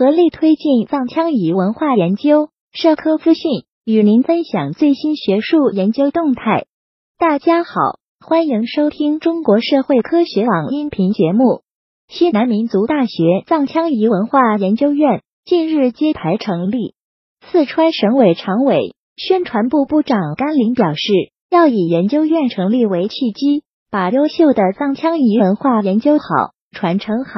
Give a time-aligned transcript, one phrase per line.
[0.00, 2.48] 合力推进藏羌彝文化研究。
[2.72, 6.64] 社科资讯与您分享最新学术研究动态。
[7.18, 11.60] 大家好，欢迎收听中国社会科学网音频节目。
[12.08, 16.94] 西南民族大学藏羌彝文化研究院近日揭牌成立。
[17.52, 21.12] 四川省委常委、宣传部部长甘霖表示，
[21.50, 26.24] 要以研究院成立为契机，把优秀的藏羌彝文化研究好、
[26.72, 27.32] 传承好、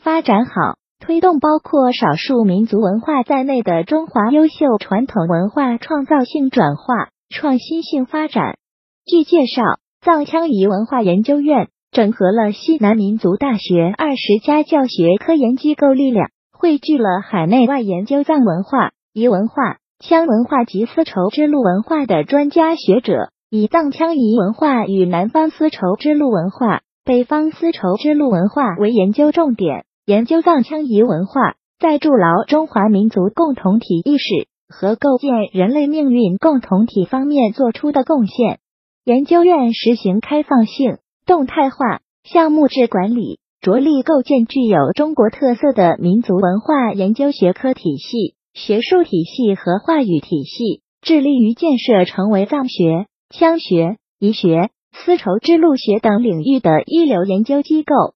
[0.00, 0.78] 发展好。
[0.98, 8.56] 推动包括少数民族文化在内的中华优秀传统文化创造性转化、创新性发展。
[9.04, 9.62] 据介绍，
[10.00, 29.85] 藏羌彝文化研究院整合了西南民族大学二十家教学科研机构力量，汇聚了海内外研究藏文化、彝文化、羌文化及丝绸之路文化的专家学者，以藏羌彝文化与南方丝绸之路文化、北方丝绸之路文化为研究重点。
[30.06, 38.60] 研究藏羌彝文化在筑牢中华民族共同体意识和构建人类命运共同体方面做出的贡献。
[39.04, 58.15] 研究院实行开放性、动态化、项目制管理，着力构建具有中国特色的民族文化研究学科体系、学术体系和话语体系，致力于建设成为藏学、羌学、彝学、丝绸之路学等领域的一流研究机构。